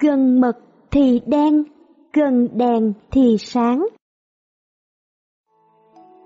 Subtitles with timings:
[0.00, 0.56] Gần mực
[0.90, 1.64] thì đen,
[2.12, 3.86] gần đèn thì sáng.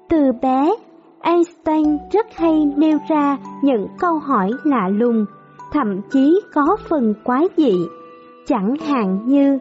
[0.08, 0.74] Từ bé,
[1.20, 5.24] Einstein rất hay nêu ra những câu hỏi lạ lùng,
[5.72, 7.72] thậm chí có phần quái dị,
[8.46, 9.58] chẳng hạn như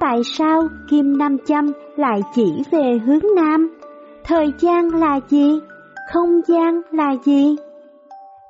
[0.00, 3.78] Tại sao kim nam châm lại chỉ về hướng nam?
[4.24, 5.60] Thời gian là gì?
[6.12, 7.56] Không gian là gì?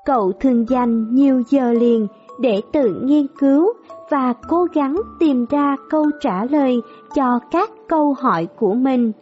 [0.05, 2.07] Cậu thường dành nhiều giờ liền
[2.39, 3.73] để tự nghiên cứu
[4.11, 6.83] và cố gắng tìm ra câu trả lời
[7.15, 9.13] cho các câu hỏi của mình.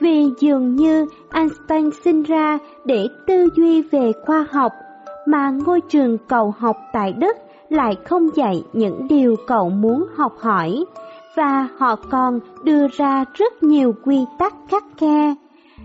[0.00, 4.72] Vì dường như Einstein sinh ra để tư duy về khoa học,
[5.26, 7.36] mà ngôi trường cậu học tại Đức
[7.68, 10.84] lại không dạy những điều cậu muốn học hỏi,
[11.36, 15.34] và họ còn đưa ra rất nhiều quy tắc khắc khe,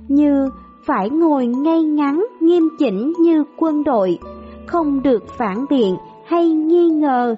[0.07, 0.49] như
[0.85, 4.19] phải ngồi ngay ngắn nghiêm chỉnh như quân đội,
[4.65, 7.35] không được phản biện hay nghi ngờ,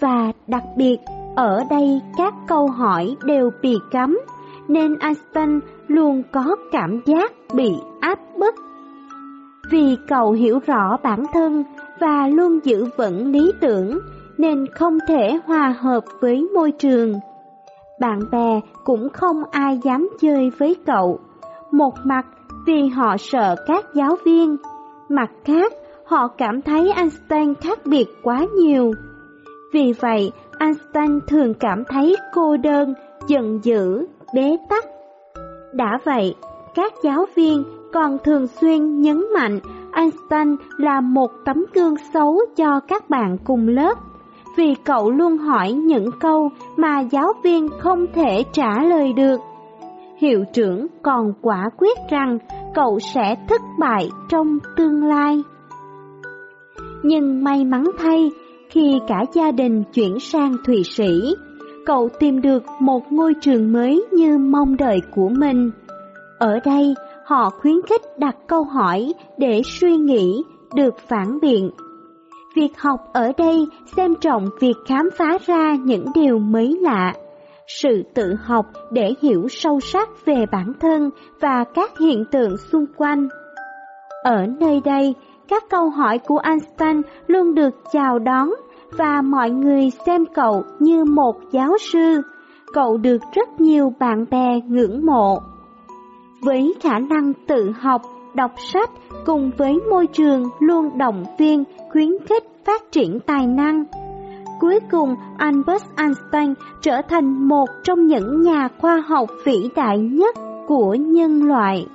[0.00, 0.96] và đặc biệt
[1.36, 4.18] ở đây các câu hỏi đều bị cấm,
[4.68, 8.54] nên Einstein luôn có cảm giác bị áp bức.
[9.70, 11.64] Vì cậu hiểu rõ bản thân
[12.00, 13.98] và luôn giữ vững lý tưởng,
[14.38, 17.12] nên không thể hòa hợp với môi trường.
[18.00, 21.18] Bạn bè cũng không ai dám chơi với cậu.
[21.70, 22.26] Một mặt
[22.66, 24.56] vì họ sợ các giáo viên,
[25.08, 25.72] mặt khác
[26.06, 28.92] họ cảm thấy Einstein khác biệt quá nhiều.
[29.72, 32.94] Vì vậy, Einstein thường cảm thấy cô đơn,
[33.26, 34.84] giận dữ, bế tắc.
[35.72, 36.34] Đã vậy,
[36.74, 39.60] các giáo viên còn thường xuyên nhấn mạnh
[39.92, 43.98] Einstein là một tấm gương xấu cho các bạn cùng lớp,
[44.56, 49.40] vì cậu luôn hỏi những câu mà giáo viên không thể trả lời được.
[50.16, 52.38] Hiệu trưởng còn quả quyết rằng
[52.74, 55.42] cậu sẽ thất bại trong tương lai.
[57.08, 58.30] Nhưng may mắn thay,
[58.70, 61.34] khi cả gia đình chuyển sang Thụy Sĩ,
[61.86, 65.70] cậu tìm được một ngôi trường mới như mong đợi của mình.
[66.38, 70.42] Ở đây, họ khuyến khích đặt câu hỏi để suy nghĩ,
[70.74, 71.70] được phản biện.
[72.56, 73.66] Việc học ở đây
[73.96, 77.12] xem trọng việc khám phá ra những điều mới lạ,
[77.66, 82.86] sự tự học để hiểu sâu sắc về bản thân và các hiện tượng xung
[82.96, 83.28] quanh.
[84.22, 85.14] Ở nơi đây,
[85.48, 88.50] các câu hỏi của Einstein luôn được chào đón
[88.90, 92.22] và mọi người xem cậu như một giáo sư.
[92.72, 95.38] Cậu được rất nhiều bạn bè ngưỡng mộ.
[96.42, 98.02] Với khả năng tự học,
[98.34, 98.90] đọc sách
[99.26, 103.84] cùng với môi trường luôn động viên, khuyến khích phát triển tài năng.
[104.60, 110.36] Cuối cùng, Albert Einstein trở thành một trong những nhà khoa học vĩ đại nhất
[110.66, 111.86] của nhân loại.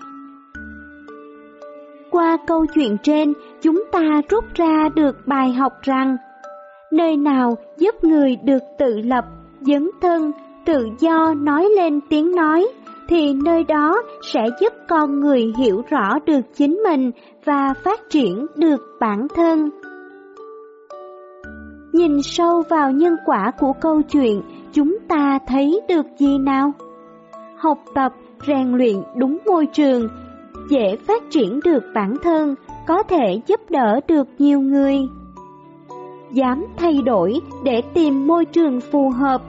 [2.11, 6.17] Qua câu chuyện trên, chúng ta rút ra được bài học rằng
[6.91, 9.25] nơi nào giúp người được tự lập,
[9.61, 10.31] dấn thân,
[10.66, 12.67] tự do nói lên tiếng nói,
[13.07, 14.01] thì nơi đó
[14.33, 17.11] sẽ giúp con người hiểu rõ được chính mình
[17.45, 19.69] và phát triển được bản thân.
[21.94, 24.41] Nhìn sâu vào nhân quả của câu chuyện,
[24.73, 26.71] chúng ta thấy được gì nào?
[27.57, 28.13] Học tập,
[28.47, 30.07] rèn luyện đúng môi trường,
[30.71, 32.55] dễ phát triển được bản thân,
[32.87, 34.95] có thể giúp đỡ được nhiều người.
[36.31, 37.33] Dám thay đổi
[37.63, 39.41] để tìm môi trường phù hợp.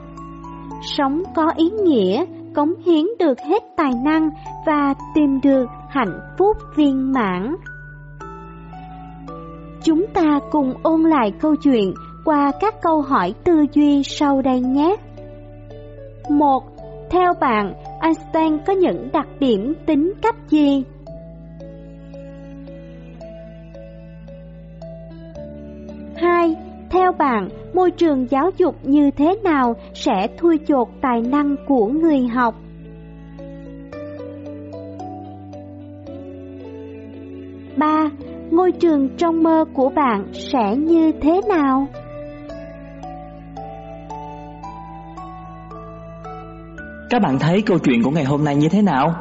[0.81, 2.25] Sống có ý nghĩa,
[2.55, 4.29] cống hiến được hết tài năng
[4.65, 7.55] và tìm được hạnh phúc viên mãn.
[9.83, 11.93] Chúng ta cùng ôn lại câu chuyện
[12.25, 14.95] qua các câu hỏi tư duy sau đây nhé.
[16.29, 16.63] 1.
[17.09, 20.83] Theo bạn, Einstein có những đặc điểm tính cách gì?
[26.93, 31.87] Theo bạn, môi trường giáo dục như thế nào sẽ thui chột tài năng của
[31.87, 32.55] người học?
[37.77, 38.09] Ba,
[38.51, 41.87] ngôi trường trong mơ của bạn sẽ như thế nào?
[47.09, 49.15] Các bạn thấy câu chuyện của ngày hôm nay như thế nào?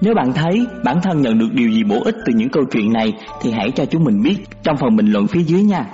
[0.00, 2.92] Nếu bạn thấy bản thân nhận được điều gì bổ ích từ những câu chuyện
[2.92, 5.86] này thì hãy cho chúng mình biết trong phần bình luận phía dưới nha.